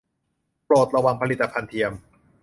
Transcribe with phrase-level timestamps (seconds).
[0.65, 1.91] โปรดระวัง 'ผลิตภัณฑ์เทียม'!